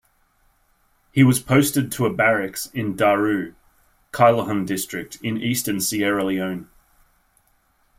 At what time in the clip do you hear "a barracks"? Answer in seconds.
2.07-2.65